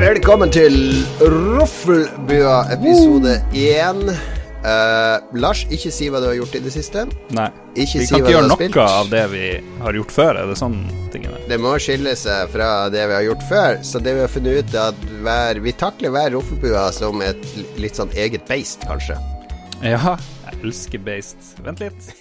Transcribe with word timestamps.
Velkommen 0.00 0.48
til 0.48 0.76
Roffelbua 1.20 2.62
episode 2.72 3.34
1. 3.52 3.98
Uh, 4.64 5.26
Lars, 5.36 5.66
ikke 5.68 5.92
si 5.92 6.08
hva 6.08 6.22
du 6.22 6.30
har 6.30 6.38
gjort 6.38 6.56
i 6.56 6.62
det 6.64 6.72
siste. 6.72 7.02
Nei. 7.36 7.50
Ikke 7.74 8.00
vi 8.00 8.06
si 8.08 8.14
kan 8.14 8.22
ikke 8.22 8.32
gjøre 8.32 8.46
noe 8.48 8.56
spilt. 8.56 8.78
av 8.80 9.12
det 9.12 9.26
vi 9.34 9.44
har 9.82 10.00
gjort 10.00 10.16
før. 10.16 10.40
Er 10.40 10.48
det 10.48 10.56
sånn 10.56 10.80
tingene? 11.12 11.42
Det 11.52 11.60
må 11.60 11.74
skille 11.84 12.16
seg 12.16 12.48
fra 12.54 12.70
det 12.94 13.04
vi 13.12 13.18
har 13.18 13.28
gjort 13.28 13.46
før. 13.52 13.78
Så 13.84 14.00
det 14.00 14.16
vi 14.16 14.24
har 14.24 14.32
funnet 14.32 14.62
ut, 14.62 14.72
er 14.72 14.96
at 14.96 15.06
hver, 15.20 15.64
vi 15.68 15.78
takler 15.84 16.16
hver 16.16 16.32
Roffelbua 16.38 16.88
som 16.96 17.20
et 17.26 17.48
litt 17.76 18.00
sånn 18.00 18.16
eget 18.16 18.48
beist, 18.48 18.88
kanskje. 18.88 19.20
Ja, 19.84 20.16
jeg 20.48 20.62
elsker 20.64 21.04
Based. 21.04 21.52
Vent 21.60 21.84
litt. 21.84 22.14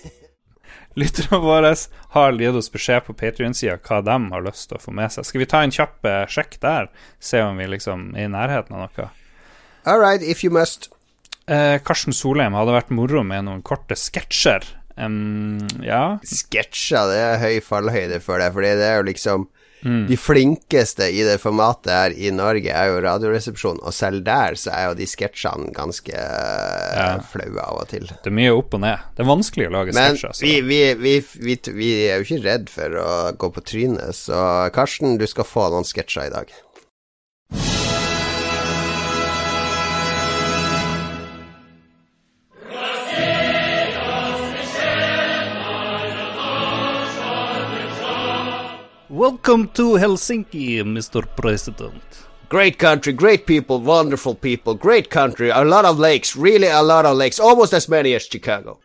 Lytterne 0.99 1.39
våre 1.43 1.73
har 2.15 2.39
gitt 2.41 2.57
oss 2.59 2.71
beskjed 2.73 3.05
på 3.05 3.15
Patrion-sida 3.17 3.77
hva 3.85 3.99
de 4.05 4.17
har 4.33 4.45
lyst 4.45 4.69
til 4.69 4.79
å 4.79 4.83
få 4.83 4.93
med 4.95 5.13
seg. 5.13 5.27
Skal 5.27 5.43
vi 5.43 5.49
ta 5.49 5.61
en 5.63 5.73
kjapp 5.75 6.05
eh, 6.09 6.23
sjekk 6.31 6.57
der? 6.63 6.89
Se 7.23 7.41
om 7.45 7.59
vi 7.61 7.69
liksom 7.69 8.09
er 8.17 8.27
i 8.27 8.31
nærheten 8.33 8.75
av 8.75 8.87
noe. 8.87 9.09
All 9.85 10.01
right, 10.01 10.23
if 10.23 10.43
you 10.43 10.51
must. 10.51 10.89
Eh, 11.49 11.77
Karsten 11.85 12.13
Solheim 12.13 12.57
hadde 12.57 12.75
vært 12.75 12.91
moro 12.93 13.23
med 13.25 13.47
noen 13.47 13.63
korte 13.65 13.97
sketsjer. 13.97 14.65
Um, 14.99 15.61
ja. 15.85 16.19
Sketsjer, 16.27 17.07
det 17.07 17.21
er 17.23 17.39
høy 17.41 17.61
fallhøyde 17.63 18.19
for 18.23 18.41
det, 18.41 18.51
fordi 18.55 18.73
det 18.81 18.89
er 18.89 18.99
jo 18.99 19.07
liksom 19.07 19.47
De 20.09 20.17
flinkeste 20.19 21.07
i 21.13 21.23
det 21.23 21.37
formatet 21.39 21.91
her 21.93 22.15
i 22.15 22.31
Norge 22.35 22.73
er 22.73 22.91
jo 22.91 22.99
Radioresepsjonen, 23.05 23.79
og 23.85 23.95
selv 23.95 24.25
der 24.27 24.57
så 24.59 24.73
er 24.75 24.89
jo 24.89 24.97
de 24.99 25.07
sketsjene 25.07 25.71
ganske 25.75 26.13
ja. 26.13 27.09
flaue 27.31 27.63
av 27.63 27.81
og 27.83 27.87
til. 27.93 28.09
Det 28.09 28.31
er 28.31 28.37
mye 28.41 28.55
opp 28.55 28.75
og 28.75 28.83
ned. 28.83 29.05
Det 29.15 29.23
er 29.23 29.29
vanskelig 29.29 29.69
å 29.69 29.75
lage 29.77 29.95
sketsjer. 29.95 30.35
Men 30.43 30.49
vi, 30.49 30.55
vi, 30.69 30.81
vi, 30.99 31.15
vi, 31.45 31.59
vi 31.79 31.91
er 32.09 32.19
jo 32.19 32.27
ikke 32.27 32.43
redd 32.45 32.73
for 32.73 32.99
å 32.99 33.11
gå 33.39 33.51
på 33.55 33.65
trynet, 33.71 34.17
så 34.17 34.41
Karsten, 34.75 35.17
du 35.19 35.27
skal 35.29 35.47
få 35.47 35.69
noen 35.71 35.87
sketsjer 35.87 36.27
i 36.27 36.35
dag. 36.35 36.57
Welcome 49.19 49.67
to 49.73 49.97
Helsinki, 49.97 50.81
Mr. 50.81 51.27
President. 51.35 52.01
Great 52.47 52.79
country, 52.79 53.11
great 53.11 53.45
people, 53.45 53.81
wonderful 53.81 54.33
people, 54.33 54.75
great 54.75 55.09
country, 55.09 55.49
a 55.49 55.65
lot 55.65 55.83
of 55.83 55.99
lakes, 55.99 56.37
really 56.37 56.67
a 56.67 56.81
lot 56.81 57.05
of 57.05 57.17
lakes, 57.17 57.37
almost 57.37 57.73
as 57.73 57.89
many 57.89 58.13
as 58.13 58.25
Chicago. 58.25 58.79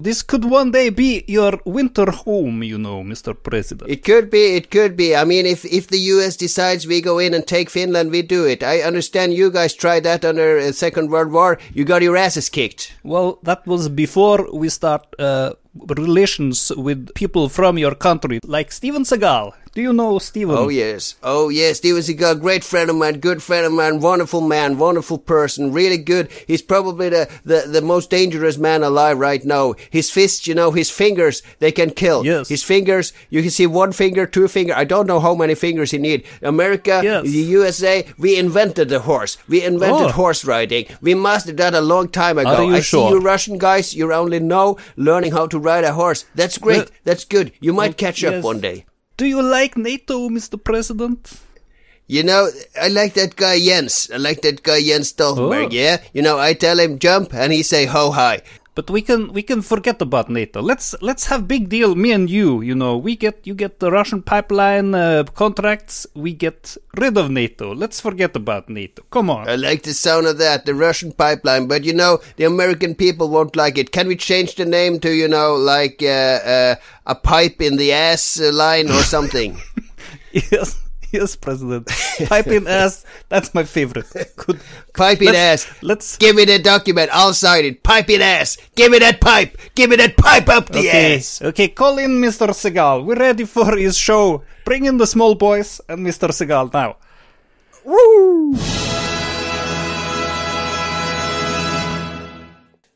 This 0.00 0.22
could 0.22 0.46
one 0.46 0.70
day 0.70 0.88
be 0.88 1.22
your 1.28 1.60
winter 1.66 2.10
home, 2.10 2.62
you 2.62 2.78
know, 2.78 3.02
Mr. 3.02 3.34
President. 3.34 3.90
It 3.90 4.02
could 4.04 4.30
be, 4.30 4.56
it 4.56 4.70
could 4.70 4.96
be. 4.96 5.14
I 5.14 5.24
mean, 5.24 5.44
if 5.44 5.66
if 5.66 5.88
the 5.88 6.00
U.S. 6.14 6.34
decides 6.36 6.86
we 6.86 7.02
go 7.02 7.18
in 7.18 7.34
and 7.34 7.46
take 7.46 7.68
Finland, 7.68 8.10
we 8.10 8.22
do 8.22 8.46
it. 8.46 8.62
I 8.62 8.80
understand 8.80 9.34
you 9.34 9.50
guys 9.50 9.74
tried 9.74 10.04
that 10.04 10.24
under 10.24 10.56
uh, 10.56 10.72
Second 10.72 11.10
World 11.10 11.30
War. 11.30 11.58
You 11.74 11.84
got 11.84 12.00
your 12.00 12.16
asses 12.16 12.48
kicked. 12.48 12.94
Well, 13.02 13.38
that 13.42 13.66
was 13.66 13.90
before 13.90 14.48
we 14.50 14.70
start 14.70 15.04
uh, 15.18 15.52
relations 15.74 16.72
with 16.74 17.12
people 17.14 17.48
from 17.50 17.76
your 17.76 17.94
country, 17.94 18.40
like 18.44 18.72
Steven 18.72 19.04
Seagal. 19.04 19.52
Do 19.74 19.82
you 19.82 19.92
know 19.92 20.20
Steven? 20.20 20.54
Oh 20.56 20.68
yes, 20.68 21.16
oh 21.22 21.48
yes. 21.48 21.78
Steven 21.78 22.00
Seagal, 22.00 22.40
great 22.40 22.62
friend 22.62 22.88
of 22.90 22.94
mine, 22.96 23.18
good 23.18 23.42
friend 23.42 23.66
of 23.66 23.72
mine, 23.72 23.98
wonderful 23.98 24.40
man, 24.40 24.78
wonderful 24.78 25.18
person, 25.18 25.72
really 25.72 25.98
good. 25.98 26.30
He's 26.46 26.62
probably 26.62 27.08
the, 27.08 27.28
the, 27.44 27.64
the 27.66 27.82
most 27.82 28.08
dangerous 28.08 28.56
man 28.56 28.84
alive 28.84 29.18
right 29.18 29.44
now. 29.44 29.74
His 29.90 30.12
fists, 30.12 30.46
you 30.46 30.54
know, 30.54 30.70
his 30.70 30.90
fingers, 30.90 31.42
they 31.58 31.72
can 31.72 31.90
kill. 31.90 32.24
Yes. 32.24 32.48
His 32.48 32.62
fingers, 32.62 33.12
you 33.30 33.42
can 33.42 33.50
see 33.50 33.66
one 33.66 33.90
finger, 33.90 34.26
two 34.26 34.46
finger. 34.46 34.74
I 34.74 34.84
don't 34.84 35.08
know 35.08 35.18
how 35.18 35.34
many 35.34 35.56
fingers 35.56 35.90
he 35.90 35.98
need. 35.98 36.24
America, 36.40 37.00
Yes. 37.02 37.24
the 37.24 37.30
USA, 37.30 38.06
we 38.16 38.38
invented 38.38 38.88
the 38.90 39.00
horse. 39.00 39.38
We 39.48 39.64
invented 39.64 40.06
Oh. 40.06 40.12
horse 40.12 40.44
riding. 40.44 40.86
We 41.00 41.14
mastered 41.14 41.56
that 41.56 41.74
a 41.74 41.80
long 41.80 42.08
time 42.08 42.38
ago. 42.38 42.48
Are 42.50 42.62
you 42.64 42.76
I 42.76 42.80
sure? 42.80 43.08
see 43.08 43.14
you 43.14 43.20
Russian 43.20 43.58
guys, 43.58 43.92
you're 43.94 44.12
only 44.12 44.38
know 44.38 44.78
learning 44.96 45.32
how 45.32 45.48
to 45.48 45.58
ride 45.58 45.82
a 45.82 45.94
horse. 45.94 46.26
That's 46.36 46.58
great. 46.58 46.92
That's 47.02 47.24
good. 47.24 47.50
You 47.60 47.72
might 47.72 47.90
Oh, 47.90 47.94
catch 47.94 48.22
up 48.22 48.34
yes. 48.34 48.44
one 48.44 48.60
day. 48.60 48.86
Do 49.16 49.26
you 49.26 49.42
like 49.42 49.76
NATO, 49.76 50.28
Mr. 50.28 50.62
President? 50.62 51.40
You 52.06 52.22
know, 52.22 52.50
I 52.80 52.88
like 52.88 53.14
that 53.14 53.36
guy 53.36 53.58
Jens. 53.58 54.10
I 54.12 54.18
like 54.18 54.42
that 54.42 54.62
guy 54.62 54.82
Jens 54.82 55.12
Stoltenberg. 55.12 55.66
Oh. 55.66 55.70
Yeah, 55.70 56.02
you 56.12 56.20
know, 56.20 56.38
I 56.38 56.52
tell 56.52 56.78
him 56.78 56.98
jump, 56.98 57.32
and 57.32 57.52
he 57.52 57.62
say 57.62 57.86
ho 57.86 58.10
hi. 58.10 58.42
But 58.74 58.90
we 58.90 59.02
can 59.02 59.32
we 59.32 59.42
can 59.42 59.62
forget 59.62 60.02
about 60.02 60.28
NATO. 60.28 60.60
Let's 60.60 60.96
let's 61.00 61.26
have 61.26 61.46
big 61.46 61.68
deal. 61.68 61.94
Me 61.94 62.10
and 62.10 62.28
you, 62.28 62.60
you 62.60 62.74
know, 62.74 62.98
we 62.98 63.14
get 63.14 63.46
you 63.46 63.54
get 63.54 63.78
the 63.78 63.90
Russian 63.90 64.20
pipeline 64.20 64.96
uh, 64.96 65.22
contracts. 65.34 66.08
We 66.14 66.34
get 66.34 66.76
rid 66.96 67.16
of 67.16 67.30
NATO. 67.30 67.72
Let's 67.72 68.00
forget 68.00 68.34
about 68.34 68.68
NATO. 68.68 69.04
Come 69.10 69.30
on. 69.30 69.48
I 69.48 69.54
like 69.54 69.84
the 69.84 69.94
sound 69.94 70.26
of 70.26 70.38
that, 70.38 70.66
the 70.66 70.74
Russian 70.74 71.12
pipeline. 71.12 71.68
But 71.68 71.84
you 71.84 71.94
know, 71.94 72.18
the 72.36 72.44
American 72.44 72.96
people 72.96 73.28
won't 73.28 73.54
like 73.54 73.78
it. 73.78 73.92
Can 73.92 74.08
we 74.08 74.16
change 74.16 74.56
the 74.56 74.64
name 74.64 74.98
to 75.00 75.10
you 75.10 75.28
know, 75.28 75.54
like 75.54 76.02
uh, 76.02 76.42
uh, 76.42 76.74
a 77.06 77.14
pipe 77.14 77.62
in 77.62 77.76
the 77.76 77.92
ass 77.92 78.40
line 78.40 78.90
or 78.90 79.02
something? 79.04 79.56
yes, 80.32 80.83
yes, 81.14 81.36
President. 81.36 81.86
Pipe 82.28 82.48
in 82.48 82.66
ass. 82.66 83.04
That's 83.28 83.54
my 83.54 83.62
favorite. 83.64 84.06
Good. 84.36 84.60
pipe 84.92 85.20
in 85.22 85.26
Let's- 85.32 85.66
ass. 85.66 85.82
let's- 85.82 86.16
give 86.18 86.34
me 86.36 86.44
the 86.44 86.58
document. 86.58 87.10
I'll 87.12 87.32
sign 87.34 87.64
it. 87.64 87.82
Pipe 87.82 88.10
in 88.10 88.20
ass. 88.22 88.58
Give 88.74 88.90
me 88.92 88.98
that 88.98 89.20
pipe. 89.20 89.56
Give 89.74 89.90
me 89.90 89.96
that 89.96 90.16
pipe 90.16 90.48
up 90.48 90.66
the 90.68 90.80
Okay, 90.80 91.16
ass. 91.16 91.40
okay. 91.42 91.68
Call 91.68 91.98
in 91.98 92.12
Mr. 92.20 92.48
Segal. 92.62 93.04
We're 93.06 93.16
ready 93.28 93.44
for 93.44 93.76
his 93.76 93.96
show. 93.96 94.42
Bring 94.64 94.84
in 94.84 94.96
the 94.98 95.06
small 95.06 95.34
boys 95.34 95.80
and 95.88 96.04
Mr. 96.06 96.28
Segal 96.38 96.72
now. 96.72 96.96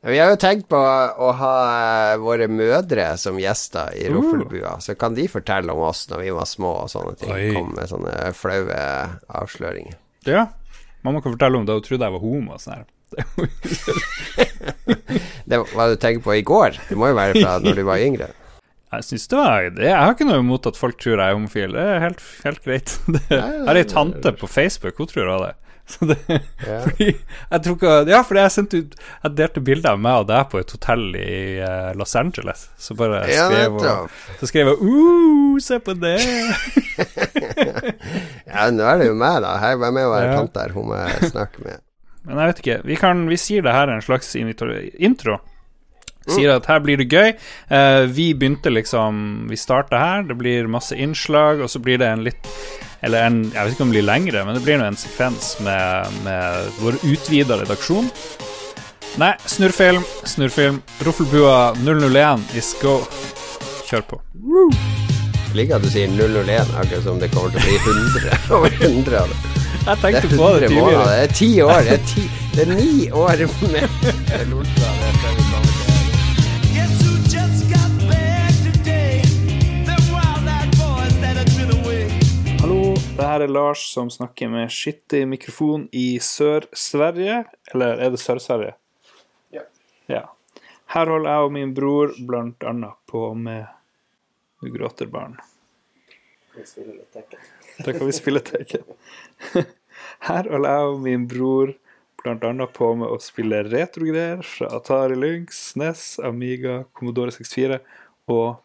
Vi 0.09 0.17
har 0.19 0.31
jo 0.33 0.39
tenkt 0.41 0.69
på 0.73 0.79
å 0.81 1.29
ha 1.37 1.55
eh, 1.69 2.15
våre 2.23 2.47
mødre 2.49 3.11
som 3.21 3.37
gjester 3.41 3.93
i 3.99 4.07
Roffelbua. 4.13 4.79
Så 4.81 4.95
kan 4.97 5.15
de 5.17 5.27
fortelle 5.29 5.73
om 5.75 5.83
oss 5.85 6.07
når 6.09 6.23
vi 6.25 6.31
var 6.33 6.47
små 6.49 6.71
og 6.85 6.89
sånne 6.93 7.15
ting. 7.21 7.33
Oi. 7.35 7.51
Komme 7.53 7.77
med 7.77 7.91
sånne 7.91 8.15
flaue 8.37 8.79
avsløringer. 9.41 9.97
Ja. 10.29 10.47
Mamma 11.05 11.21
kan 11.25 11.35
fortelle 11.37 11.57
om 11.61 11.67
da 11.69 11.77
hun 11.77 11.85
trodde 11.85 12.05
jeg 12.09 12.17
var 12.17 12.25
homo. 12.25 12.51
og 12.57 12.61
Sånn 12.65 12.81
her. 12.81 12.87
Det 15.49 15.57
var 15.63 15.89
det 15.89 15.97
du 15.97 16.01
tenker 16.03 16.25
på 16.25 16.35
i 16.37 16.43
går. 16.45 16.77
Det 16.89 16.97
må 16.99 17.09
jo 17.13 17.17
være 17.17 17.41
fra 17.41 17.55
når 17.63 17.79
du 17.79 17.85
var 17.89 18.03
yngre. 18.05 18.29
Jeg 18.89 19.05
synes 19.05 19.27
det 19.29 19.37
var 19.37 19.67
det, 19.77 19.85
Jeg 19.85 19.97
har 20.01 20.15
ikke 20.15 20.27
noe 20.29 20.41
imot 20.41 20.67
at 20.69 20.79
folk 20.81 20.97
tror 21.01 21.21
jeg 21.21 21.25
er 21.25 21.37
homofil. 21.37 21.75
Det 21.77 21.85
er 21.85 22.03
helt, 22.07 22.23
helt 22.45 22.63
greit. 22.65 22.95
Det, 23.15 23.23
jeg 23.33 23.65
har 23.69 23.81
ei 23.81 23.87
tante 23.89 24.33
på 24.41 24.49
Facebook, 24.49 25.01
hun 25.01 25.11
tror 25.11 25.33
også 25.35 25.51
det. 25.51 25.68
Så 25.93 26.05
det 26.05 26.19
yeah. 26.29 26.83
fordi 26.85 27.07
jeg 27.15 27.63
tror 27.65 27.77
ikke 27.79 27.93
Ja, 28.11 28.21
fordi 28.27 28.43
jeg 28.43 28.53
sendte 28.53 28.81
ut 28.83 28.97
Jeg 28.99 29.35
delte 29.39 29.63
bilder 29.65 29.95
av 29.95 30.03
meg 30.05 30.21
og 30.21 30.27
deg 30.29 30.51
på 30.53 30.61
et 30.61 30.75
hotell 30.77 31.05
i 31.17 31.39
eh, 31.65 31.91
Los 31.97 32.13
Angeles. 32.19 32.67
Så 32.77 32.97
bare 32.99 33.23
skrev 33.25 33.73
hun 33.73 33.81
nettopp. 33.81 34.19
Så 34.41 34.51
skrev 34.51 34.73
jeg 34.73 34.79
uh, 34.85 35.59
se 35.65 35.81
på 35.81 35.97
det! 35.97 36.17
Ja, 38.49 38.69
nå 38.73 38.85
er 38.85 39.01
det 39.01 39.11
jo 39.11 39.17
meg, 39.19 39.43
da. 39.45 39.59
Her 39.61 39.77
var 39.81 39.93
med 39.95 40.09
å 40.09 40.13
være 40.13 40.31
Ja. 40.31 40.39
tante 40.41 40.63
her. 40.65 40.73
Hun 40.77 40.89
må 40.91 40.97
jeg 40.99 41.31
snakke 41.33 41.63
med. 41.65 41.85
Men 42.25 42.41
jeg 42.41 42.51
vet 42.51 42.63
ikke. 42.63 42.79
Vi, 42.89 42.97
kan, 43.01 43.23
vi 43.31 43.39
sier 43.41 43.65
det 43.65 43.75
her 43.75 43.89
er 43.89 43.99
en 43.99 44.05
slags 44.05 44.35
intro. 44.37 45.39
Sier 46.29 46.59
at 46.59 46.69
her 46.69 46.83
blir 46.85 47.01
det 47.01 47.09
gøy. 47.09 47.33
Uh, 47.73 48.05
vi 48.13 48.31
begynte 48.37 48.73
liksom 48.73 49.49
Vi 49.49 49.57
starta 49.57 50.01
her, 50.01 50.27
det 50.29 50.37
blir 50.41 50.69
masse 50.69 50.97
innslag, 50.97 51.63
og 51.65 51.73
så 51.73 51.81
blir 51.81 52.01
det 52.03 52.11
en 52.13 52.27
litt 52.27 52.51
Eller 53.03 53.29
en 53.29 53.41
Jeg 53.53 53.65
vet 53.65 53.75
ikke 53.75 53.85
om 53.87 53.93
det 53.93 53.99
blir 53.99 54.09
lengre, 54.09 54.45
men 54.47 54.59
det 54.59 54.65
blir 54.65 54.79
nå 54.81 54.89
en 54.89 54.99
sekvens 54.99 55.55
med, 55.65 56.21
med 56.25 56.71
vår 56.83 56.99
utvida 57.07 57.61
redaksjon. 57.61 58.11
Nei, 59.19 59.33
snurrfilm, 59.51 60.05
snurrfilm. 60.29 60.81
Roffelbua 61.07 61.75
001 61.83 62.55
is 62.59 62.75
go. 62.83 63.01
Kjør 63.89 64.05
på. 64.13 64.21
Jeg 65.49 65.57
liker 65.57 65.79
at 65.79 65.87
du 65.87 65.91
sier 65.91 66.11
001, 66.13 66.75
akkurat 66.77 67.07
som 67.07 67.23
det 67.23 67.31
kommer 67.33 67.55
til 67.55 67.63
å 67.63 67.67
bli 67.67 67.79
100. 67.81 68.43
Over 68.59 68.77
100 68.83 69.23
av 69.23 69.33
det. 69.33 69.39
Jeg 69.89 70.01
tenkte 70.03 70.37
på 70.37 70.51
det 70.59 70.69
100 70.69 70.77
måneder. 70.77 70.77
tidligere. 70.77 71.09
Det 71.09 71.23
er 71.23 71.35
ti 71.39 71.51
år. 71.65 71.81
Det 71.87 71.97
er, 71.97 72.07
ti, 72.13 72.29
det 72.55 72.67
er 72.67 72.75
ni 72.75 73.11
år 73.11 73.47
med 73.73 74.98
det 83.19 83.27
her 83.27 83.43
er 83.43 83.51
Lars 83.51 83.81
som 83.91 84.11
snakker 84.15 84.51
med 84.53 84.71
skittig 84.71 85.25
mikrofon 85.27 85.89
i 85.91 86.21
Sør-Sverige. 86.23 87.41
Eller 87.73 87.99
er 88.05 88.13
det 88.15 88.21
Sør-Sverige? 88.23 88.77
Ja. 89.51 89.65
ja. 90.07 90.21
Her 90.95 91.11
holder 91.11 91.33
jeg 91.33 91.49
og 91.49 91.55
min 91.57 91.73
bror 91.75 92.15
blant 92.29 92.63
annet 92.63 92.95
på 93.11 93.33
med 93.35 93.67
Du 94.63 94.71
gråter, 94.75 95.11
barn. 95.11 95.35
Da 96.55 97.93
kan 97.93 98.07
vi 98.07 98.15
spille 98.15 98.43
Tekken. 98.43 98.87
Her 100.29 100.51
holder 100.51 100.71
jeg 100.71 100.95
og 100.95 101.03
min 101.03 101.27
bror 101.31 101.75
blant 102.23 102.47
annet 102.47 102.75
på 102.75 102.95
med 103.03 103.11
å 103.11 103.19
spille 103.23 103.65
retrogreier 103.67 104.47
fra 104.47 104.71
Atari 104.79 105.19
Lynx, 105.19 105.73
NES, 105.79 106.07
Amiga, 106.23 106.85
Commodore 106.95 107.35
64 107.35 107.83
og 108.31 108.59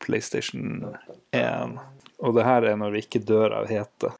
PlayStation 0.00 0.94
1. 1.36 1.80
Og 2.20 2.36
det 2.36 2.44
her 2.44 2.66
er 2.68 2.76
når 2.80 2.94
vi 2.94 3.04
ikke 3.04 3.22
dør 3.24 3.54
av 3.62 3.70
hete. 3.70 4.12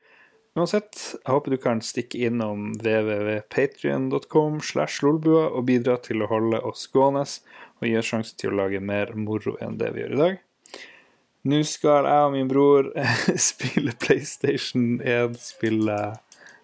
Uansett, 0.59 0.97
jeg 1.15 1.31
håper 1.31 1.55
du 1.55 1.59
kan 1.63 1.81
stikke 1.85 2.25
innom 2.27 2.73
www.patrion.com 2.81 4.59
slash 4.67 5.05
lolbua 5.05 5.47
og 5.55 5.69
bidra 5.69 5.95
til 6.03 6.25
å 6.25 6.31
holde 6.33 6.59
oss 6.67 6.89
gående 6.91 7.23
og 7.23 7.87
gi 7.87 7.95
oss 8.01 8.11
sjanse 8.11 8.35
til 8.41 8.53
å 8.53 8.65
lage 8.65 8.81
mer 8.83 9.13
moro 9.15 9.55
enn 9.63 9.79
det 9.79 9.93
vi 9.95 10.03
gjør 10.03 10.17
i 10.17 10.21
dag. 10.21 10.41
Nå 11.51 11.63
skal 11.65 12.05
jeg 12.05 12.27
og 12.27 12.35
min 12.35 12.51
bror 12.51 12.91
spille 13.51 13.95
PlayStation 14.03 14.99
1, 15.01 15.39
spille 15.41 16.01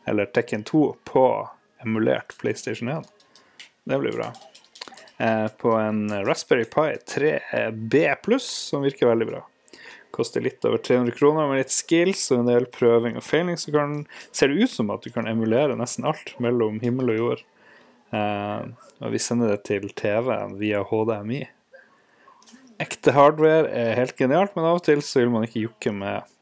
eller 0.07 0.29
Tekken 0.35 0.67
2 0.67 0.83
på 1.09 1.25
emulert 1.87 2.35
PlayStation 2.41 2.91
1. 2.93 3.07
Det 3.87 3.99
blir 4.03 4.19
bra. 4.19 4.33
Eh, 5.17 5.47
på 5.49 5.73
en 5.79 6.25
Raspberry 6.27 6.65
Pi 6.65 6.97
3B 7.17 8.15
pluss, 8.23 8.51
som 8.71 8.83
virker 8.83 9.09
veldig 9.09 9.31
bra. 9.31 9.47
Koster 10.17 10.41
litt 10.41 10.65
over 10.65 10.81
300 10.81 11.13
kroner, 11.13 11.49
med 11.51 11.61
litt 11.61 11.75
skills 11.75 12.25
og 12.33 12.41
en 12.41 12.49
del 12.49 12.69
prøving 12.73 13.19
og 13.21 13.25
feiling, 13.27 13.59
så 13.61 13.75
kan, 13.75 13.99
ser 14.33 14.49
det 14.49 14.65
ut 14.65 14.73
som 14.73 14.93
at 14.95 15.05
du 15.05 15.13
kan 15.13 15.29
emulere 15.29 15.77
nesten 15.77 16.09
alt 16.09 16.33
mellom 16.43 16.81
himmel 16.81 17.13
og 17.13 17.21
jord. 17.21 17.45
Uh, 18.15 18.73
og 19.05 19.13
vi 19.13 19.21
sender 19.21 19.53
det 19.53 19.67
til 19.69 19.91
TV-en 19.93 20.57
via 20.61 20.81
HDMI. 20.89 21.43
Ekte 22.81 23.13
hardware 23.17 23.69
er 23.73 23.97
helt 23.97 24.17
genialt, 24.17 24.57
men 24.57 24.69
av 24.69 24.81
og 24.81 24.87
til 24.89 25.03
så 25.05 25.23
vil 25.23 25.33
man 25.33 25.45
ikke 25.45 25.67
jukke 25.67 25.93
med 25.97 26.33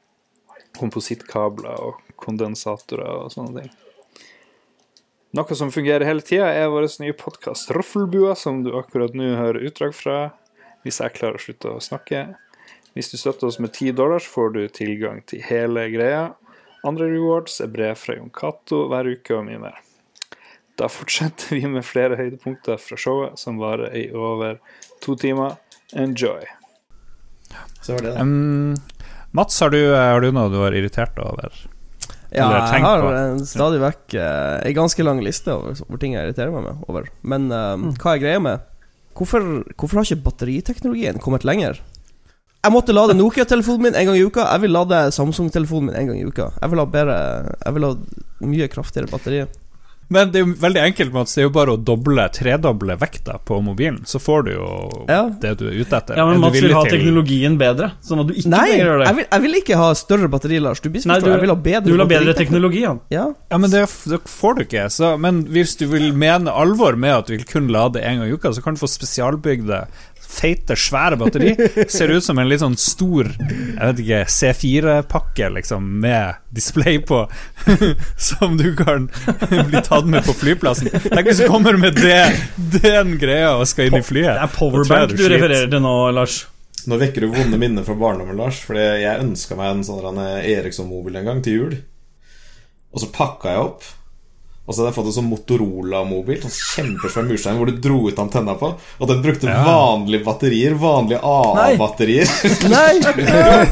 komposittkabler 0.79 1.75
og 1.83 2.01
kondensatorer 2.19 3.25
og 3.25 3.35
sånne 3.35 3.63
ting. 3.63 3.75
Noe 5.35 5.59
som 5.59 5.73
fungerer 5.75 6.07
hele 6.07 6.23
tida, 6.23 6.47
er 6.47 6.71
vår 6.71 6.87
nye 7.03 7.15
podkast 7.19 7.73
Roffelbua, 7.75 8.37
som 8.39 8.63
du 8.63 8.71
akkurat 8.79 9.17
nå 9.19 9.33
hører 9.35 9.67
utdrag 9.67 9.95
fra, 9.99 10.19
hvis 10.87 11.01
jeg 11.03 11.15
klarer 11.17 11.41
å 11.41 11.43
slutte 11.43 11.73
å 11.75 11.83
snakke. 11.83 12.21
Hvis 12.95 13.11
du 13.11 13.19
støtter 13.19 13.49
oss 13.49 13.59
med 13.59 13.73
10 13.75 13.93
dollar, 13.99 14.23
så 14.23 14.31
får 14.31 14.55
du 14.55 14.61
tilgang 14.71 15.21
til 15.27 15.43
hele 15.43 15.89
greia. 15.91 16.29
Andre 16.87 17.09
rewards 17.11 17.59
er 17.65 17.73
brev 17.73 17.97
fra 17.99 18.15
Jon 18.19 18.31
Cato 18.35 18.85
hver 18.93 19.09
uke 19.17 19.35
og 19.35 19.47
mye 19.49 19.61
mer. 19.63 19.81
Da 20.79 20.89
fortsetter 20.91 21.57
vi 21.57 21.67
med 21.71 21.87
flere 21.87 22.19
høydepunkter 22.19 22.79
fra 22.83 22.99
showet, 22.99 23.39
som 23.41 23.61
varer 23.63 23.95
i 23.99 24.09
over 24.15 24.59
to 25.05 25.17
timer. 25.19 25.57
Enjoy. 25.95 26.43
Så 27.83 27.95
var 27.95 28.05
det 28.05 28.15
det. 28.15 28.21
Um, 28.23 28.75
Mats, 29.35 29.59
har 29.63 29.71
du, 29.75 29.81
har 29.95 30.23
du 30.23 30.31
noe 30.35 30.51
du 30.53 30.61
har 30.63 30.75
irritert 30.75 31.19
over? 31.23 31.55
Ja, 32.35 32.49
jeg 32.51 32.83
har 32.83 33.03
på. 33.03 33.47
stadig 33.47 33.79
vekk 33.79 34.17
uh, 34.19 34.59
ei 34.67 34.73
ganske 34.75 35.05
lang 35.07 35.21
liste 35.23 35.55
over, 35.55 35.77
over 35.87 36.01
ting 36.03 36.17
jeg 36.17 36.27
irriterer 36.27 36.55
meg 36.55 36.65
med 36.67 36.87
over. 36.91 37.07
Men 37.23 37.47
eh, 37.55 37.85
hva 38.03 38.15
er 38.17 38.23
greia 38.23 38.41
med 38.43 38.65
hvorfor, 39.15 39.45
hvorfor 39.79 40.01
har 40.01 40.09
ikke 40.09 40.27
batteriteknologien 40.27 41.21
kommet 41.23 41.47
lenger? 41.47 41.79
Jeg 42.65 42.73
måtte 42.73 42.95
lade 42.97 43.15
Nokia-telefonen 43.19 43.83
min 43.91 43.95
en 44.01 44.07
gang 44.09 44.17
i 44.17 44.25
uka. 44.25 44.47
Jeg 44.55 44.65
vil 44.65 44.73
lade 44.73 45.03
Samsung-telefonen 45.13 45.91
min 45.93 45.99
en 46.01 46.07
gang 46.13 46.23
i 46.23 46.25
uka. 46.25 46.51
Jeg 46.63 46.71
vil 46.73 46.81
ha 46.81 46.87
bedre 46.87 47.19
Jeg 47.65 47.75
vil 47.77 47.85
ha 47.91 47.93
mye 48.49 48.69
kraftigere 48.73 49.11
batteri. 49.13 49.45
Men 50.13 50.29
det 50.31 50.37
er 50.37 50.43
jo 50.45 50.53
veldig 50.61 50.81
enkelt, 50.85 51.13
Mats. 51.15 51.33
Det 51.35 51.41
er 51.41 51.47
jo 51.47 51.53
bare 51.55 51.73
å 51.75 51.79
doble, 51.81 52.27
tredoble 52.37 52.93
vekta 53.01 53.39
på 53.49 53.57
mobilen, 53.65 54.03
så 54.05 54.19
får 54.21 54.43
du 54.45 54.51
jo 54.53 54.67
Ja. 55.09 55.23
det 55.41 55.55
du 55.59 55.65
er 55.71 55.79
ute 55.81 55.97
etter. 55.97 56.19
Ja, 56.21 56.27
men 56.29 56.41
Mats 56.43 56.61
vil 56.61 56.75
ha 56.77 56.83
til- 56.85 56.99
teknologien 57.01 57.57
bedre, 57.57 57.93
sånn 58.05 58.21
at 58.21 58.27
du 58.29 58.35
ikke 58.35 58.51
Nei, 58.53 58.69
gjøre 58.83 58.99
det. 59.01 59.07
jeg 59.09 59.17
vil, 59.17 59.27
jeg 59.33 59.43
vil 59.47 59.55
ikke 59.63 59.77
ha 59.81 59.89
større 59.95 60.29
batteri, 60.29 60.61
Lars. 60.61 60.81
Du 60.81 60.91
Nei, 60.91 60.99
misforstår. 60.99 61.25
du, 61.25 61.31
jeg 61.33 61.41
vil 61.41 61.49
ha 61.49 61.57
bedre 61.57 61.85
du 61.87 61.93
vil 61.93 62.01
ha 62.05 62.07
bedre 62.13 62.35
teknologi, 62.37 62.81
ja. 62.83 62.95
Ja. 63.11 63.27
Ja, 63.51 63.57
men 63.59 63.71
det, 63.71 63.81
det 64.05 64.21
får 64.29 64.55
du 64.57 64.65
ikke. 64.67 64.85
Så, 64.93 65.19
men 65.19 65.45
hvis 65.47 65.75
du 65.81 65.87
vil 65.87 66.13
mene 66.13 66.53
alvor 66.53 66.97
med 66.99 67.11
at 67.17 67.27
du 67.27 67.37
vil 67.39 67.45
kun 67.49 67.69
lade 67.69 67.97
en 68.05 68.19
gang 68.21 68.29
i 68.29 68.33
uka, 68.37 68.53
så 68.53 68.63
kan 68.63 68.75
du 68.75 68.81
få 68.85 68.87
spesialbygde, 68.93 69.87
feite, 70.35 70.77
svære 70.79 71.19
batteri. 71.21 71.55
Ser 71.91 72.13
ut 72.15 72.25
som 72.25 72.39
en 72.41 72.51
litt 72.51 72.63
sånn 72.63 72.77
stor 72.81 73.31
jeg 73.35 73.81
vet 73.81 74.03
ikke, 74.05 74.21
C4-pakke 74.31 75.51
liksom 75.57 75.87
med 76.03 76.41
display 76.55 77.01
på, 77.03 77.25
som 78.29 78.57
du 78.61 78.69
kan 78.79 79.09
bli 79.69 79.83
tatt 79.85 80.07
med 80.11 80.27
på 80.27 80.35
flyplassen. 80.39 80.91
Tenk 81.09 81.31
hvis 81.31 81.43
du 81.43 81.49
kommer 81.51 81.79
med 81.81 81.99
det, 81.99 82.23
den 82.79 83.17
greia 83.21 83.55
og 83.59 83.67
skal 83.71 83.91
inn 83.91 83.99
i 84.01 84.05
flyet. 84.05 84.35
Det 84.35 84.47
er 84.47 84.55
powerbank 84.55 85.15
du 85.15 85.25
du 85.25 85.29
refererer 85.33 85.71
til 85.71 85.83
nå, 85.85 85.95
Lars. 86.15 86.45
Nå 86.85 86.99
vekker 87.01 87.25
du 87.25 87.33
vonde 87.33 87.59
minner 87.61 87.85
fra 87.87 87.97
barndommen, 87.97 88.37
Lars. 88.39 88.61
Fordi 88.67 88.85
jeg 89.03 89.25
ønska 89.25 89.57
meg 89.59 89.73
en 89.73 89.85
sånn 89.87 90.21
Eriksson-mobil 90.21 91.21
en 91.21 91.31
gang 91.31 91.43
til 91.45 91.59
jul. 91.59 91.77
Og 92.95 93.03
så 93.03 93.11
pakka 93.15 93.55
jeg 93.55 93.69
opp. 93.71 93.87
Og 94.65 94.73
så 94.73 94.81
hadde 94.81 94.91
jeg 94.93 94.97
fått 94.97 95.09
en 95.11 95.15
sånn 95.19 95.27
Motorola-mobil. 95.29 96.39
Sånn 96.41 96.55
kjempesvær 96.97 97.27
murstein 97.29 97.59
hvor 97.61 97.69
du 97.69 97.77
dro 97.85 97.99
ut 98.09 98.17
antenna 98.23 98.55
på. 98.57 98.71
Og 98.97 99.09
den 99.11 99.19
brukte 99.21 99.45
Ja. 99.51 99.59
vanlige 99.67 100.25
batterier. 100.25 100.73
Vanlige 100.81 101.21
AA-batterier. 101.21 102.25
Nei! 102.73 102.95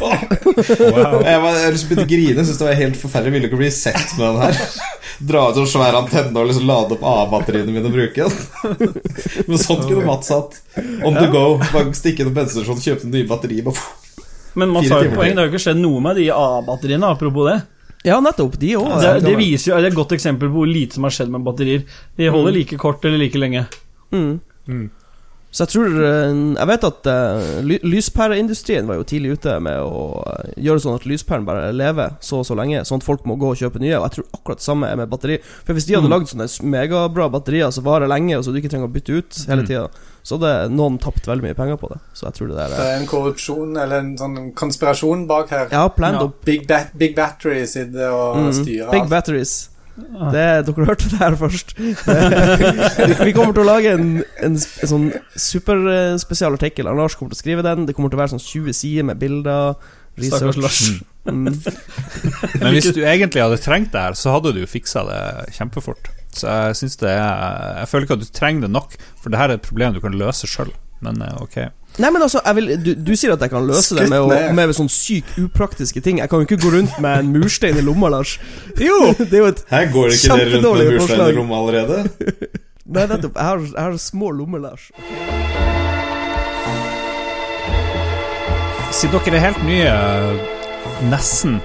Wow. 0.03 1.23
Jeg 1.33 1.41
var- 1.41 1.57
jeg 1.57 1.65
har 1.65 1.73
lyst 1.73 1.89
til 1.89 2.03
å 2.03 2.07
grine. 2.11 2.45
Syntes 2.45 2.59
det 2.61 2.67
var 2.69 2.77
helt 2.83 2.99
forferdelig. 3.01 3.33
Ville 3.39 3.49
ikke 3.49 3.61
bli 3.63 3.71
sett 3.73 4.13
med 4.19 4.27
den 4.27 4.43
her. 4.43 4.61
Dra 5.33 5.47
ut 5.51 5.57
en 5.63 5.67
svær 5.71 5.97
antenne 6.03 6.37
og 6.43 6.49
liksom 6.51 6.67
lade 6.69 6.93
opp 6.99 7.03
AA-batteriene 7.09 7.73
mine 7.73 7.89
og 7.89 7.97
bruke 7.97 8.29
den. 8.29 9.03
Men 9.49 9.59
sånn 9.65 9.83
kunne 9.89 10.05
Mats 10.05 10.29
hatt. 10.35 10.61
On 11.07 11.15
the 11.17 11.29
go. 11.33 11.57
Bare 11.73 11.89
stikke 11.97 12.27
innom 12.27 12.37
bensinstasjonen, 12.37 12.85
kjøpe 12.85 13.09
nye 13.09 13.25
batterier. 13.33 13.65
Bare, 13.65 13.81
Men 14.61 14.69
Mats 14.77 14.91
har 14.93 15.07
jo 15.09 15.15
poeng, 15.17 15.33
det 15.33 15.41
har 15.41 15.49
jo 15.49 15.55
ikke 15.55 15.65
skjedd 15.71 15.81
noe 15.81 16.01
med 16.05 16.21
de 16.21 16.29
AA-batteriene, 16.37 17.09
apropos 17.17 17.49
det. 17.49 17.63
Ja, 18.07 18.19
nettopp. 18.21 18.57
De 18.59 18.73
òg. 18.79 18.97
Det, 19.03 19.13
det 19.27 19.37
viser 19.39 19.71
jo, 19.71 19.77
det 19.79 19.91
er 19.91 19.93
et 19.93 19.99
godt 19.99 20.15
eksempel 20.17 20.51
på 20.51 20.63
hvor 20.63 20.71
lite 20.71 20.99
som 20.99 21.07
har 21.07 21.15
skjedd 21.15 21.31
med 21.31 21.45
batterier. 21.47 21.85
De 22.19 22.31
holder 22.35 22.57
like 22.57 22.79
kort 22.81 23.05
eller 23.07 23.21
like 23.23 23.39
lenge. 23.39 23.67
Mm. 24.11 24.41
Mm. 24.67 24.89
Så 25.53 25.67
jeg 25.67 25.69
tror 25.75 25.87
eh, 26.01 26.31
Jeg 26.57 26.67
vet 26.71 26.85
at 26.89 27.09
uh, 27.13 27.61
ly 27.61 27.77
lyspæreindustrien 27.85 28.87
var 28.89 28.97
jo 28.97 29.05
tidlig 29.05 29.35
ute 29.37 29.59
med 29.61 29.81
å 29.85 30.23
eh, 30.25 30.53
gjøre 30.65 30.81
sånn 30.81 30.95
at 30.97 31.05
lyspæren 31.09 31.45
bare 31.45 31.67
lever 31.77 32.15
så 32.25 32.39
og 32.41 32.47
så 32.49 32.57
lenge, 32.57 32.81
sånn 32.89 33.03
at 33.03 33.05
folk 33.07 33.27
må 33.29 33.37
gå 33.37 33.51
og 33.53 33.59
kjøpe 33.61 33.83
nye. 33.83 33.99
Og 33.99 34.07
jeg 34.09 34.15
tror 34.17 34.29
akkurat 34.39 34.63
det 34.63 34.65
samme 34.65 34.89
er 34.89 34.97
med 34.97 35.11
batteri. 35.13 35.37
For 35.67 35.75
hvis 35.77 35.85
de 35.91 35.95
hadde 35.99 36.09
Mm. 36.09 36.15
lagd 36.15 36.31
sånne 36.33 36.49
megabra 36.73 37.29
batterier 37.31 37.71
som 37.71 37.85
varer 37.85 38.09
lenge, 38.09 38.39
og 38.39 38.45
så 38.47 38.53
du 38.55 38.61
ikke 38.63 38.71
trenger 38.73 38.89
å 38.89 38.93
bytte 38.97 39.19
ut 39.19 39.43
hele 39.49 39.63
Mm. 39.63 39.69
tida, 39.69 39.89
så 40.25 40.39
hadde 40.39 40.71
noen 40.73 40.97
tapt 40.99 41.27
veldig 41.27 41.43
mye 41.45 41.55
penger 41.59 41.77
på 41.77 41.89
det. 41.93 41.99
Så 42.15 42.25
jeg 42.27 42.35
tror 42.35 42.49
det 42.49 42.57
der 42.57 42.69
Det 42.69 42.79
er 42.79 42.95
er 42.97 43.01
en 43.01 43.07
korrupsjon 43.07 43.77
eller 43.83 43.99
en 43.99 44.17
sånn 44.17 44.55
konspirasjon 44.55 45.27
bak 45.29 45.51
her. 45.51 45.69
Ja, 45.71 45.89
planned 45.89 46.21
Ja. 46.23 46.31
Big, 46.45 46.67
ba 46.67 46.87
Big 46.97 47.15
Battery 47.15 47.67
sitter 47.67 48.09
og 48.11 48.37
Mm. 48.37 48.53
styrer 48.53 48.91
Big 48.91 49.09
batteries. 49.11 49.69
Det, 49.97 50.45
dere 50.67 50.87
hørte 50.89 51.09
det 51.11 51.19
her 51.21 51.35
først. 51.37 51.75
vi, 53.27 53.33
kommer 53.37 53.53
til 53.53 53.63
å 53.65 53.67
lage 53.69 53.93
en, 53.93 54.07
en, 54.41 54.55
en 54.57 54.91
sånn 54.91 55.11
superspesial 55.37 56.57
artikkel. 56.57 56.89
Lars 56.97 57.17
kommer 57.19 57.35
til 57.35 57.41
å 57.41 57.43
skrive 57.43 57.67
den. 57.67 57.85
Det 57.89 57.97
kommer 57.97 58.13
til 58.13 58.21
å 58.21 58.23
være 58.23 58.35
sånn 58.35 58.45
20 58.45 58.79
sider 58.79 59.09
med 59.11 59.21
bilder. 59.21 59.77
Stakkars 60.21 60.61
Lars. 60.61 60.81
Mm. 61.29 61.45
Men 62.61 62.75
hvis 62.75 62.91
du 62.93 63.03
egentlig 63.05 63.45
hadde 63.45 63.61
trengt 63.63 63.93
det 63.95 64.01
her, 64.01 64.17
så 64.19 64.35
hadde 64.35 64.55
du 64.57 64.63
jo 64.63 64.71
fiksa 64.71 65.05
det 65.09 65.21
kjempefort. 65.57 66.11
Så 66.33 66.49
jeg 66.49 66.77
synes 66.81 66.97
det 67.03 67.13
er 67.13 67.79
Jeg 67.83 67.89
føler 67.91 68.07
ikke 68.07 68.17
at 68.17 68.25
du 68.25 68.33
trenger 68.33 68.67
det 68.67 68.73
nok, 68.73 68.97
for 69.21 69.33
det 69.33 69.41
her 69.41 69.53
er 69.53 69.61
et 69.61 69.67
problem 69.67 69.97
du 69.97 70.01
kan 70.05 70.17
løse 70.17 70.49
sjøl. 70.49 70.73
Men 71.05 71.21
eh, 71.25 71.39
ok. 71.43 71.59
Nei, 72.01 72.09
men 72.09 72.23
altså, 72.25 72.41
jeg 72.41 72.57
vil, 72.57 72.69
du, 72.81 72.91
du 73.05 73.13
sier 73.19 73.35
at 73.35 73.43
jeg 73.45 73.53
kan 73.53 73.67
løse 73.69 73.97
det 73.99 74.07
med, 74.09 74.25
å, 74.25 74.37
med 74.57 74.71
sånn 74.77 74.89
sykt 74.89 75.35
upraktiske 75.43 76.01
ting. 76.05 76.23
Jeg 76.23 76.31
kan 76.33 76.41
jo 76.41 76.49
ikke 76.49 76.61
gå 76.63 76.71
rundt 76.73 76.95
med 77.05 77.21
en 77.21 77.33
murstein 77.35 77.77
i 77.77 77.85
lomma, 77.85 78.09
Lars. 78.15 78.39
Jo! 78.81 79.11
Det 79.21 79.37
er 79.37 79.43
jo 79.43 79.51
et 79.51 79.61
Her 79.69 79.91
går 79.93 80.15
ikke 80.17 80.39
dere 80.41 80.55
rundt 80.55 80.69
med 80.71 80.87
en 80.87 80.97
murstein 80.97 81.27
i 81.27 81.37
lomma 81.37 81.61
allerede? 81.61 81.99
Nei, 82.97 83.05
nettopp. 83.11 83.37
Jeg 83.37 83.45
har, 83.51 83.67
jeg 83.69 83.83
har 83.83 84.01
små 84.01 84.33
lommer, 84.39 84.65
Lars. 84.65 84.89
Siden 88.97 89.21
dere 89.27 89.37
er 89.39 89.47
helt 89.51 89.63
nye, 89.69 89.93
nesten 91.13 91.61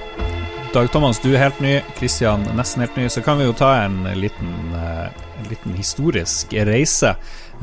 Dag 0.74 0.90
Thomas, 0.92 1.16
du 1.24 1.30
er 1.32 1.40
helt 1.40 1.60
ny. 1.64 1.78
Kristian, 1.96 2.42
nesten 2.56 2.84
helt 2.84 2.96
ny. 3.00 3.06
Så 3.08 3.22
kan 3.24 3.40
vi 3.40 3.46
jo 3.46 3.54
ta 3.56 3.70
en 3.86 4.02
liten, 4.20 4.50
eh, 4.76 5.06
en 5.40 5.48
liten 5.48 5.72
historisk 5.72 6.52
reise 6.68 7.14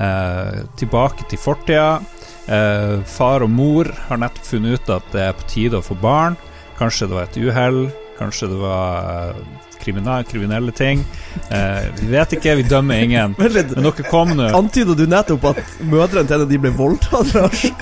eh, 0.02 0.64
tilbake 0.82 1.28
til 1.30 1.38
fortida. 1.38 2.00
Eh, 2.48 3.02
far 3.10 3.42
og 3.46 3.50
mor 3.50 3.90
har 4.08 4.20
nettopp 4.22 4.46
funnet 4.46 4.80
ut 4.80 4.90
at 5.00 5.14
det 5.14 5.22
er 5.30 5.38
på 5.38 5.48
tide 5.50 5.80
å 5.80 5.86
få 5.86 5.98
barn. 6.02 6.38
Kanskje 6.80 7.08
det 7.10 7.18
var 7.18 7.30
et 7.30 7.38
uhell. 7.42 7.80
Kanskje 8.20 8.50
det 8.52 8.60
var 8.62 9.32
eh, 9.36 9.40
kriminelle 9.86 10.72
ting. 10.76 11.04
Eh, 11.50 11.88
vi 12.00 12.12
vet 12.14 12.36
ikke, 12.38 12.56
vi 12.62 12.68
dømmer 12.70 13.02
ingen. 13.04 13.36
Men, 13.40 13.52
litt. 13.54 13.74
Men 13.76 13.90
dere 13.90 14.10
kom 14.10 14.36
nå 14.38 14.50
Antyda 14.58 14.96
du 14.98 15.06
nettopp 15.10 15.50
at 15.54 15.62
mødrene 15.82 16.28
til 16.30 16.38
en 16.38 16.46
av 16.46 16.52
de 16.54 16.62
ble 16.62 16.74
voldtatt, 16.76 17.34
Lars? 17.38 17.66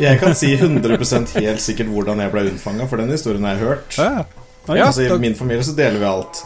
Jeg 0.00 0.16
kan 0.22 0.32
si 0.38 0.54
100% 0.56 1.34
helt 1.42 1.60
sikkert 1.60 1.90
hvordan 1.92 2.22
jeg 2.22 2.32
ble 2.32 2.46
unnfanga, 2.48 2.86
for 2.88 2.96
den 3.02 3.10
historien 3.12 3.44
har 3.44 3.58
jeg 3.58 3.66
hørt. 3.66 3.98
Ja. 3.98 4.22
Ja, 4.70 4.86
altså, 4.86 5.02
I 5.04 5.18
min 5.20 5.34
familie 5.36 5.66
så 5.66 5.74
deler 5.76 6.00
vi 6.00 6.06
alt. 6.08 6.40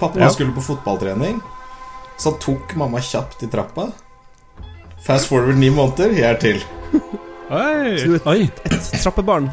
Pappa 0.00 0.18
Ja. 0.18 0.30
skulle 0.34 0.50
på 0.56 0.64
fotballtrening, 0.66 1.38
så 2.18 2.32
han 2.32 2.40
tok 2.42 2.74
mamma 2.80 2.98
kjapt 2.98 3.44
i 3.46 3.50
trappa. 3.52 3.92
Fast 5.04 5.30
forward 5.30 5.60
ni 5.60 5.70
måneder, 5.70 6.16
jeg 6.16 6.26
er 6.26 6.40
til. 6.42 6.64
Oi. 7.48 7.94
Så 7.98 8.10
du 8.10 8.16
er 8.18 8.42
et, 8.44 8.60
et 8.68 8.90
trappebarn. 9.02 9.48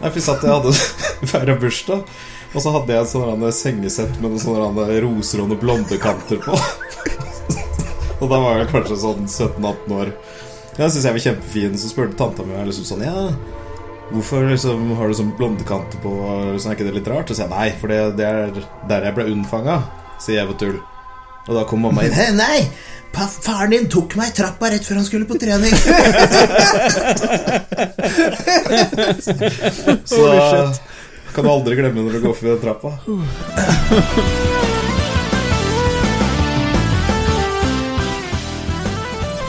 Nei, 0.00 0.10
for 0.10 0.20
satt 0.24 0.44
jeg 0.44 0.52
hadde 0.52 0.72
feira 1.32 1.56
bursdag, 1.60 2.14
og 2.54 2.62
så 2.62 2.72
hadde 2.74 2.94
jeg 2.94 3.06
et 3.06 3.12
sånn 3.12 3.44
sengesett 3.56 4.16
med 4.20 4.34
noen 4.34 4.42
sånne 4.42 5.00
roser 5.04 5.42
og 5.42 5.50
noen 5.50 5.60
blondekanter 5.62 6.40
på. 6.44 6.56
og 8.20 8.24
da 8.30 8.40
var 8.40 8.62
jeg 8.62 8.70
kanskje 8.72 9.00
sånn 9.00 9.28
17-18 9.28 9.98
år. 9.98 10.14
Jeg 10.74 10.90
syntes 10.90 11.04
jeg 11.06 11.16
var 11.16 11.24
kjempefin, 11.28 11.76
så 11.78 11.90
spurte 11.92 12.18
tanta 12.18 12.46
mi 12.46 12.56
og 12.58 12.66
liksom 12.68 12.88
sånn 12.88 13.04
Ja, 13.06 13.28
Hvorfor 14.10 14.44
liksom, 14.50 14.90
har 14.98 15.08
du 15.08 15.16
sånn 15.16 15.32
blondekanter 15.38 16.00
på? 16.02 16.10
Sånn, 16.58 16.72
er 16.72 16.76
ikke 16.76 16.88
det 16.90 16.98
litt 16.98 17.08
rart? 17.08 17.30
Så 17.30 17.38
sier 17.38 17.48
jeg 17.48 17.54
nei, 17.54 17.68
for 17.80 17.92
det, 17.92 18.00
det 18.18 18.26
er 18.28 18.58
der 18.90 19.06
jeg 19.08 19.16
ble 19.16 19.30
unnfanga, 19.32 19.78
sier 20.20 20.42
jeg 20.42 20.50
på 20.50 20.58
tull. 20.60 20.76
Og 21.44 21.56
da 21.56 21.64
kom 21.68 21.82
mamma 21.84 22.04
inn. 22.04 22.12
Nei, 22.12 22.28
nei! 22.36 22.58
Faren 23.14 23.70
din 23.70 23.88
tok 23.90 24.16
meg 24.18 24.32
i 24.32 24.34
trappa 24.40 24.70
rett 24.72 24.86
før 24.86 24.96
han 25.00 25.06
skulle 25.06 25.26
på 25.28 25.38
trening. 25.38 25.70
Så 30.04 30.18
kan 31.34 31.44
du 31.44 31.50
aldri 31.50 31.74
glemme 31.78 32.00
når 32.02 32.12
du 32.18 32.20
går 32.26 32.34
forbi 32.38 32.50
den 32.54 32.62
trappa. 32.62 32.90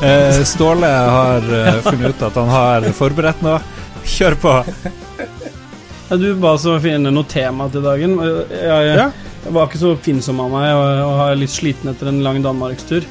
Eh, 0.06 0.44
Ståle 0.44 0.86
har 0.86 1.46
eh, 1.56 1.78
funnet 1.82 2.10
ut 2.10 2.24
at 2.28 2.36
han 2.36 2.50
har 2.52 2.84
forberedt 2.94 3.40
noe. 3.42 3.62
Kjør 4.06 4.36
på. 4.38 4.52
Ja, 6.10 6.18
du 6.20 6.28
ba 6.38 6.52
så 6.62 6.76
finne 6.84 7.10
noe 7.16 7.26
tema 7.32 7.66
til 7.74 7.82
dagen. 7.86 8.18
Jeg, 8.20 8.44
jeg, 8.52 9.08
jeg 9.46 9.56
var 9.56 9.70
ikke 9.70 9.82
så 9.82 9.94
oppfinnsom 9.96 10.44
av 10.44 10.52
meg 10.54 10.68
og, 10.76 10.84
og 11.08 11.24
er 11.26 11.40
litt 11.40 11.54
sliten 11.56 11.90
etter 11.90 12.12
en 12.12 12.22
lang 12.26 12.44
danmarkstur. 12.46 13.08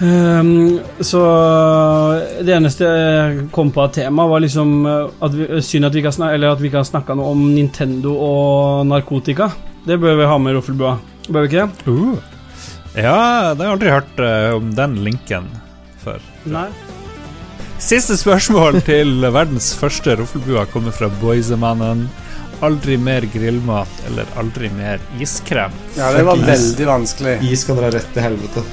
Ehm, 0.00 0.80
så 1.04 1.20
det 2.40 2.54
eneste 2.56 2.88
jeg 2.88 3.48
kom 3.52 3.72
på 3.72 3.82
av 3.84 3.92
tema, 3.92 4.26
var 4.30 4.40
liksom 4.40 4.86
eh, 4.88 5.24
at 5.26 5.36
vi, 5.36 5.48
synd 5.64 5.88
at 5.88 5.94
vi 5.94 6.00
ikke 6.00 6.12
har 6.12 6.16
snak- 6.16 6.36
at 6.40 6.60
vi 6.60 6.70
noe 7.20 7.32
om 7.34 7.42
Nintendo 7.54 8.14
og 8.16 8.86
narkotika. 8.88 9.50
Det 9.86 9.98
bør 10.00 10.16
vi 10.16 10.28
ha 10.28 10.38
med 10.38 10.54
i 10.54 10.56
Roffelbua. 10.56 10.98
Bør 11.28 11.44
vi 11.44 11.50
ikke 11.50 11.66
det? 11.66 11.86
Uh. 11.86 12.16
Ja, 12.96 13.54
det 13.54 13.62
har 13.62 13.68
jeg 13.68 13.74
aldri 13.76 13.92
hørt 13.92 14.18
uh, 14.24 14.56
om 14.56 14.72
den 14.74 14.96
linken 15.04 15.46
før. 16.02 16.18
Nei. 16.44 16.68
Siste 17.80 18.16
spørsmål 18.18 18.80
til 18.90 19.20
verdens 19.32 19.70
første 19.78 20.16
roffelbua 20.20 20.66
kommer 20.72 20.96
fra 20.96 21.08
Boysemannen. 21.20 22.08
Aldri 22.64 22.98
mer 23.00 23.24
grillmat 23.32 24.02
eller 24.08 24.28
aldri 24.40 24.68
mer 24.74 25.00
iskrem. 25.20 25.72
Ja, 25.96 26.10
det 26.12 26.26
var 26.28 26.40
veldig 26.44 26.88
vanskelig. 26.88 27.38
Is 27.48 27.64
kan 27.64 27.78
dra 27.80 27.88
rett 27.94 28.10
til 28.12 28.26
helvete. 28.26 28.64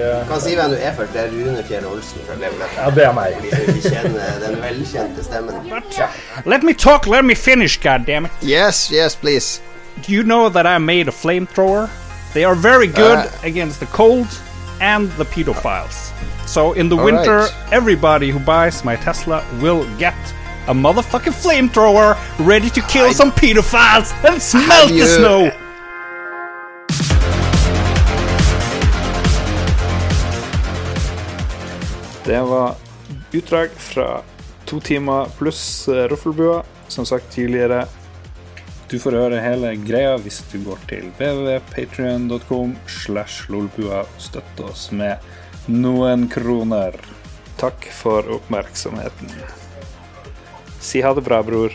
Du 0.00 0.28
kan 0.32 0.40
si 0.40 0.54
hvem 0.56 0.70
du 0.70 0.76
er 0.80 0.92
først. 0.96 1.12
Det 1.12 1.20
er 1.22 1.28
Rune 1.34 1.64
Fjell 1.68 1.86
Olsen 1.86 2.20
fra 2.26 2.34
Levelup. 2.40 2.76
Ja, 2.76 2.90
det 2.96 3.04
er 3.04 3.12
meg. 3.12 3.34
For 3.36 3.42
de 3.42 3.50
som 3.50 3.74
ikke 3.74 3.90
kjenner 3.94 4.38
den 4.46 4.56
velkjente 4.62 5.24
stemmen. 5.24 5.72
Let 6.46 6.62
me 6.62 6.72
talk, 6.74 7.06
let 7.06 7.24
me 7.24 7.34
finish, 7.34 7.78
goddammit. 7.82 8.30
Yes, 8.42 8.88
yes, 8.92 9.16
please. 9.16 9.60
Do 10.06 10.12
you 10.12 10.22
know 10.22 10.48
that 10.48 10.66
I 10.66 10.78
made 10.78 11.08
a 11.08 11.12
flamethrower? 11.12 11.88
They 12.32 12.44
are 12.44 12.54
very 12.54 12.86
good 12.86 13.18
Uh. 13.18 13.28
against 13.44 13.80
the 13.80 13.86
cold 13.86 14.28
and 14.80 15.10
the 15.18 15.24
pedophiles. 15.24 16.12
So 16.46 16.72
in 16.72 16.88
the 16.88 16.96
winter, 16.96 17.38
right. 17.40 17.52
everybody 17.72 18.30
who 18.30 18.38
buys 18.40 18.84
my 18.84 18.96
Tesla 18.96 19.42
will 19.60 19.84
get 19.98 20.14
a 20.68 20.72
motherfucking 20.74 21.34
flamethrower 21.34 22.16
ready 22.38 22.70
to 22.70 22.80
kill 22.82 23.06
I- 23.10 23.12
some 23.12 23.32
pedophiles 23.32 24.12
and 24.24 24.40
smelt 24.40 24.88
the 24.88 24.94
you- 24.94 25.06
snow. 25.06 25.50
Det 32.30 32.42
var 32.42 32.74
utdrag 33.32 33.70
fra 33.70 34.22
to 34.64 34.80
timer 34.80 35.26
pluss 35.38 35.88
Ruffelbua. 35.88 36.62
Som 36.88 37.06
sagt 37.06 37.32
tidligere, 37.32 37.86
du 38.90 38.98
får 39.02 39.16
høre 39.18 39.40
hele 39.42 39.72
greia 39.82 40.12
hvis 40.22 40.38
du 40.52 40.60
går 40.62 40.78
til 40.86 41.08
www.patrion.com 41.18 42.76
slash 42.86 43.50
lolbua 43.50 44.04
og 44.04 44.22
støtter 44.22 44.70
oss 44.70 44.86
med 44.94 45.26
noen 45.66 46.28
kroner. 46.30 47.02
Takk 47.58 47.90
for 47.98 48.30
oppmerksomheten. 48.38 49.34
Si 50.78 51.02
ha 51.02 51.10
det 51.18 51.26
bra, 51.26 51.42
bror. 51.42 51.74